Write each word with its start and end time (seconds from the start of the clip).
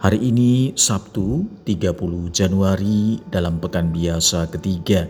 Hari 0.00 0.16
ini 0.16 0.72
Sabtu 0.80 1.44
30 1.68 2.32
Januari 2.32 3.20
dalam 3.28 3.60
pekan 3.60 3.92
biasa 3.92 4.48
ketiga. 4.48 5.04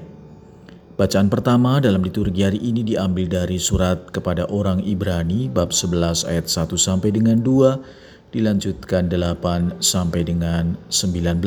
Bacaan 0.99 1.31
pertama 1.31 1.79
dalam 1.79 2.03
liturgi 2.03 2.43
hari 2.43 2.59
ini 2.59 2.83
diambil 2.83 3.31
dari 3.31 3.55
surat 3.63 4.11
kepada 4.11 4.51
orang 4.51 4.83
Ibrani 4.83 5.47
bab 5.47 5.71
11 5.71 6.27
ayat 6.27 6.51
1 6.51 6.75
sampai 6.75 7.15
dengan 7.15 7.39
2 7.39 8.35
dilanjutkan 8.35 9.07
8 9.07 9.79
sampai 9.79 10.27
dengan 10.27 10.75
19. 10.91 11.39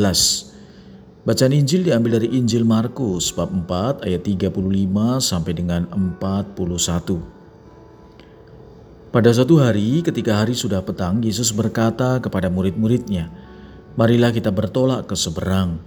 Bacaan 1.27 1.51
Injil 1.51 1.83
diambil 1.83 2.23
dari 2.23 2.31
Injil 2.39 2.63
Markus 2.63 3.35
bab 3.35 3.51
4 3.51 4.07
ayat 4.07 4.23
35 4.23 4.55
sampai 5.19 5.51
dengan 5.51 5.91
41. 5.91 7.42
Pada 9.13 9.29
suatu 9.29 9.61
hari, 9.61 10.01
ketika 10.01 10.41
hari 10.41 10.57
sudah 10.57 10.81
petang, 10.81 11.21
Yesus 11.21 11.53
berkata 11.53 12.17
kepada 12.17 12.49
murid-muridnya, 12.49 13.29
"Marilah 13.93 14.33
kita 14.33 14.49
bertolak 14.49 15.05
ke 15.05 15.13
seberang." 15.13 15.77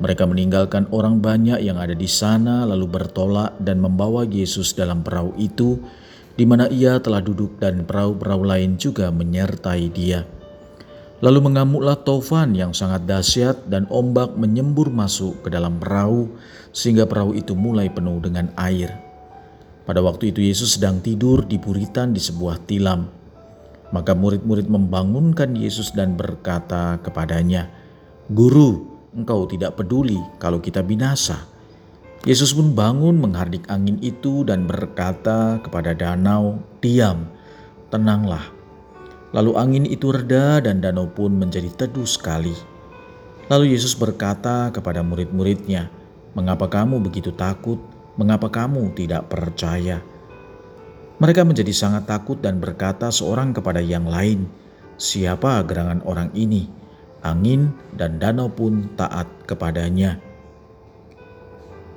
Mereka 0.00 0.24
meninggalkan 0.24 0.88
orang 0.88 1.20
banyak 1.20 1.60
yang 1.60 1.76
ada 1.76 1.92
di 1.92 2.08
sana, 2.08 2.64
lalu 2.64 2.88
bertolak 2.88 3.60
dan 3.60 3.76
membawa 3.76 4.24
Yesus 4.24 4.72
dalam 4.72 5.04
perahu 5.04 5.36
itu, 5.36 5.84
di 6.32 6.48
mana 6.48 6.64
ia 6.72 6.96
telah 6.96 7.20
duduk, 7.20 7.60
dan 7.60 7.84
perahu-perahu 7.84 8.40
lain 8.40 8.80
juga 8.80 9.12
menyertai 9.12 9.92
Dia. 9.92 10.24
Lalu 11.20 11.52
mengamuklah 11.52 12.00
tofan 12.00 12.56
yang 12.56 12.72
sangat 12.72 13.04
dahsyat, 13.04 13.68
dan 13.68 13.84
ombak 13.92 14.32
menyembur 14.40 14.88
masuk 14.88 15.44
ke 15.44 15.52
dalam 15.52 15.76
perahu, 15.76 16.32
sehingga 16.72 17.04
perahu 17.04 17.36
itu 17.36 17.52
mulai 17.52 17.92
penuh 17.92 18.16
dengan 18.24 18.48
air. 18.56 19.11
Pada 19.82 19.98
waktu 19.98 20.30
itu 20.30 20.38
Yesus 20.38 20.78
sedang 20.78 21.02
tidur 21.02 21.42
di 21.42 21.58
buritan 21.58 22.14
di 22.14 22.22
sebuah 22.22 22.62
tilam. 22.70 23.10
Maka 23.90 24.14
murid-murid 24.14 24.70
membangunkan 24.70 25.52
Yesus 25.58 25.90
dan 25.90 26.14
berkata 26.14 27.02
kepadanya, 27.02 27.66
"Guru, 28.30 28.86
engkau 29.12 29.44
tidak 29.50 29.74
peduli 29.76 30.16
kalau 30.38 30.62
kita 30.62 30.80
binasa." 30.86 31.50
Yesus 32.22 32.54
pun 32.54 32.70
bangun 32.78 33.18
menghardik 33.18 33.66
angin 33.66 33.98
itu 33.98 34.46
dan 34.46 34.70
berkata 34.70 35.58
kepada 35.66 35.90
danau, 35.92 36.62
"Diam, 36.78 37.26
tenanglah." 37.90 38.46
Lalu 39.34 39.52
angin 39.58 39.84
itu 39.90 40.14
reda 40.14 40.62
dan 40.62 40.78
danau 40.78 41.10
pun 41.10 41.34
menjadi 41.34 41.68
teduh 41.74 42.06
sekali. 42.06 42.54
Lalu 43.50 43.74
Yesus 43.74 43.98
berkata 43.98 44.70
kepada 44.70 45.02
murid-muridnya, 45.02 45.90
"Mengapa 46.38 46.70
kamu 46.70 47.02
begitu 47.02 47.34
takut?" 47.34 47.91
Mengapa 48.20 48.52
kamu 48.52 48.92
tidak 48.92 49.32
percaya? 49.32 50.04
Mereka 51.16 51.46
menjadi 51.46 51.72
sangat 51.72 52.04
takut 52.04 52.36
dan 52.42 52.58
berkata 52.58 53.08
seorang 53.08 53.54
kepada 53.56 53.78
yang 53.78 54.04
lain, 54.04 54.50
"Siapa 54.98 55.62
gerangan 55.64 56.02
orang 56.04 56.28
ini?" 56.34 56.68
Angin 57.22 57.70
dan 57.94 58.18
danau 58.18 58.50
pun 58.50 58.98
taat 58.98 59.30
kepadanya. 59.46 60.18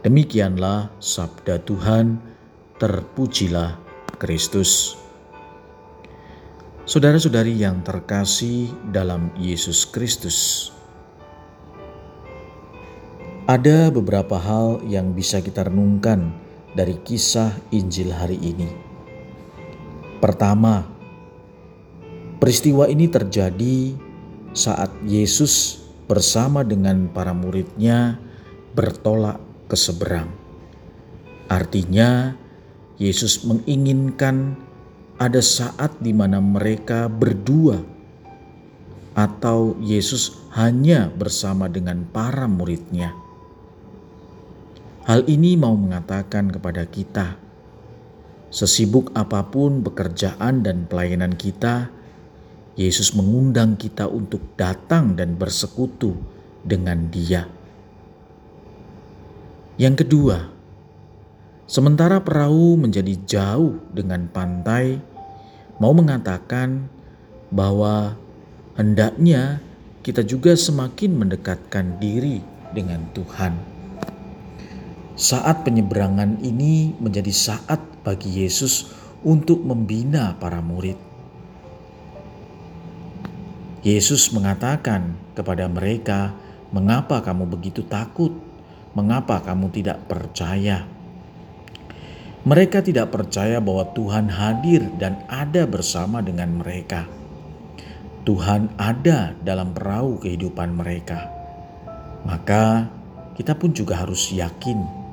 Demikianlah 0.05 0.93
sabda 1.01 1.65
Tuhan, 1.65 2.21
terpujilah 2.77 3.81
Kristus. 4.21 4.93
Saudara-saudari 6.85 7.57
yang 7.57 7.81
terkasih 7.81 8.69
dalam 8.93 9.33
Yesus 9.41 9.89
Kristus, 9.89 10.69
ada 13.45 13.93
beberapa 13.93 14.41
hal 14.41 14.81
yang 14.89 15.13
bisa 15.13 15.37
kita 15.37 15.69
renungkan 15.69 16.33
dari 16.73 16.97
kisah 16.97 17.53
Injil 17.69 18.09
hari 18.09 18.41
ini. 18.41 18.65
Pertama, 20.17 20.81
peristiwa 22.41 22.89
ini 22.89 23.05
terjadi 23.05 23.93
saat 24.49 24.89
Yesus 25.05 25.85
bersama 26.09 26.65
dengan 26.65 27.05
para 27.13 27.37
muridnya 27.37 28.17
bertolak 28.73 29.37
ke 29.69 29.77
seberang. 29.77 30.33
Artinya, 31.45 32.33
Yesus 32.97 33.45
menginginkan 33.45 34.57
ada 35.21 35.45
saat 35.45 35.93
di 36.01 36.17
mana 36.17 36.41
mereka 36.41 37.05
berdua 37.05 37.77
atau 39.13 39.77
Yesus 39.85 40.33
hanya 40.57 41.13
bersama 41.13 41.69
dengan 41.69 42.09
para 42.09 42.49
muridnya 42.49 43.24
Hal 45.05 45.21
ini 45.29 45.53
mau 45.53 45.77
mengatakan 45.77 46.49
kepada 46.49 46.81
kita, 46.89 47.37
sesibuk 48.49 49.13
apa 49.13 49.45
pun 49.45 49.85
pekerjaan 49.85 50.65
dan 50.65 50.89
pelayanan 50.89 51.37
kita, 51.37 51.93
Yesus 52.73 53.13
mengundang 53.13 53.77
kita 53.77 54.09
untuk 54.09 54.41
datang 54.57 55.13
dan 55.13 55.37
bersekutu 55.37 56.17
dengan 56.65 57.13
Dia. 57.13 57.45
Yang 59.77 60.09
kedua, 60.09 60.49
sementara 61.69 62.25
perahu 62.25 62.73
menjadi 62.73 63.13
jauh 63.29 63.77
dengan 63.93 64.25
pantai, 64.25 64.97
mau 65.77 65.93
mengatakan 65.93 66.89
bahwa 67.53 68.17
hendaknya 68.73 69.61
kita 70.01 70.25
juga 70.25 70.57
semakin 70.57 71.13
mendekatkan 71.13 72.01
diri 72.01 72.41
dengan 72.73 73.05
Tuhan. 73.13 73.74
Saat 75.15 75.63
penyeberangan 75.63 76.43
ini 76.43 76.91
menjadi 76.99 77.31
saat 77.31 77.79
bagi 78.03 78.43
Yesus 78.43 78.91
untuk 79.23 79.63
membina 79.63 80.35
para 80.35 80.59
murid. 80.59 80.99
Yesus 83.79 84.35
mengatakan 84.35 85.15
kepada 85.31 85.71
mereka, 85.71 86.35
"Mengapa 86.75 87.23
kamu 87.23 87.47
begitu 87.47 87.87
takut? 87.87 88.35
Mengapa 88.91 89.39
kamu 89.39 89.71
tidak 89.71 90.03
percaya?" 90.03 90.83
Mereka 92.43 92.83
tidak 92.83 93.15
percaya 93.15 93.63
bahwa 93.63 93.87
Tuhan 93.95 94.27
hadir 94.27 94.83
dan 94.99 95.23
ada 95.31 95.63
bersama 95.63 96.19
dengan 96.19 96.59
mereka. 96.59 97.07
Tuhan 98.27 98.67
ada 98.75 99.31
dalam 99.39 99.71
perahu 99.71 100.19
kehidupan 100.19 100.75
mereka. 100.75 101.31
Maka 102.27 102.91
kita 103.39 103.55
pun 103.55 103.71
juga 103.71 104.03
harus 104.03 104.27
yakin 104.35 105.04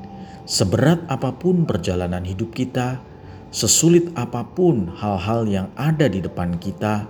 Seberat 0.52 1.08
apa 1.08 1.32
pun 1.32 1.64
perjalanan 1.64 2.28
hidup 2.28 2.52
kita, 2.52 3.00
sesulit 3.48 4.12
apa 4.12 4.44
pun 4.44 4.84
hal-hal 5.00 5.48
yang 5.48 5.72
ada 5.80 6.12
di 6.12 6.20
depan 6.20 6.60
kita, 6.60 7.08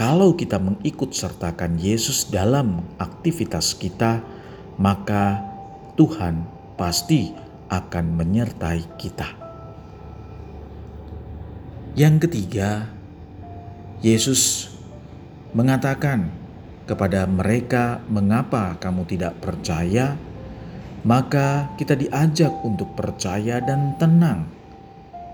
kalau 0.00 0.32
kita 0.32 0.56
mengikut 0.56 1.12
sertakan 1.12 1.76
Yesus 1.76 2.32
dalam 2.32 2.80
aktivitas 2.96 3.76
kita, 3.76 4.24
maka 4.80 5.44
Tuhan 6.00 6.48
pasti 6.80 7.36
akan 7.68 8.16
menyertai 8.16 8.96
kita. 8.96 9.28
Yang 11.92 12.24
ketiga, 12.24 12.88
Yesus 14.00 14.72
mengatakan 15.52 16.32
kepada 16.88 17.28
mereka, 17.28 18.00
"Mengapa 18.08 18.80
kamu 18.80 19.04
tidak 19.04 19.36
percaya?" 19.44 20.31
Maka 21.02 21.74
kita 21.74 21.98
diajak 21.98 22.50
untuk 22.62 22.94
percaya 22.94 23.58
dan 23.58 23.98
tenang. 23.98 24.46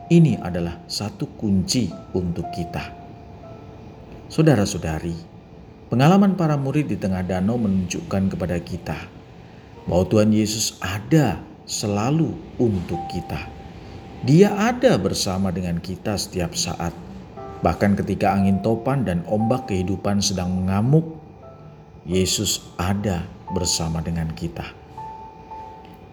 Ini 0.08 0.40
adalah 0.40 0.80
satu 0.88 1.36
kunci 1.36 1.92
untuk 2.16 2.48
kita. 2.48 2.96
Saudara-saudari, 4.32 5.12
pengalaman 5.92 6.32
para 6.32 6.56
murid 6.56 6.88
di 6.88 6.96
tengah 6.96 7.20
danau 7.20 7.60
menunjukkan 7.60 8.32
kepada 8.32 8.56
kita 8.64 8.96
bahwa 9.84 10.04
Tuhan 10.08 10.32
Yesus 10.32 10.80
ada 10.80 11.40
selalu 11.68 12.32
untuk 12.56 13.00
kita. 13.12 13.48
Dia 14.24 14.56
ada 14.56 14.96
bersama 14.96 15.52
dengan 15.52 15.76
kita 15.80 16.16
setiap 16.16 16.56
saat. 16.56 16.96
Bahkan 17.60 18.00
ketika 18.00 18.32
angin 18.32 18.64
topan 18.64 19.04
dan 19.04 19.20
ombak 19.28 19.68
kehidupan 19.68 20.24
sedang 20.24 20.64
mengamuk, 20.64 21.20
Yesus 22.08 22.64
ada 22.80 23.28
bersama 23.52 24.00
dengan 24.00 24.32
kita. 24.32 24.87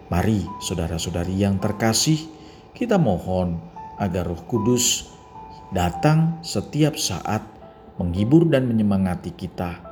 Mari 0.06 0.46
saudara-saudari 0.62 1.34
yang 1.42 1.58
terkasih, 1.58 2.30
kita 2.76 3.00
mohon 3.00 3.58
agar 3.98 4.28
Roh 4.28 4.44
Kudus 4.46 5.10
datang 5.74 6.38
setiap 6.46 6.94
saat 6.94 7.42
menghibur 7.98 8.46
dan 8.46 8.70
menyemangati 8.70 9.34
kita 9.34 9.86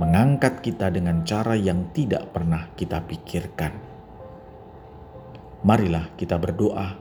mengangkat 0.00 0.64
kita 0.64 0.88
dengan 0.88 1.20
cara 1.22 1.52
yang 1.52 1.92
tidak 1.92 2.32
pernah 2.32 2.72
kita 2.72 3.04
pikirkan. 3.04 3.72
Marilah 5.62 6.10
kita 6.16 6.40
berdoa. 6.40 6.96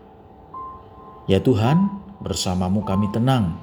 Ya 1.25 1.39
Tuhan, 1.39 1.87
bersamamu 2.19 2.83
kami 2.83 3.09
tenang, 3.15 3.57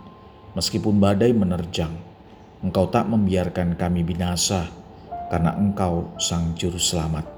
meskipun 0.57 0.97
badai 0.97 1.37
menerjang. 1.37 1.93
Engkau 2.65 2.91
tak 2.91 3.07
membiarkan 3.07 3.79
kami 3.79 4.03
binasa, 4.03 4.67
karena 5.31 5.55
Engkau 5.55 6.19
Sang 6.19 6.57
Juru 6.59 6.81
Selamat. 6.81 7.38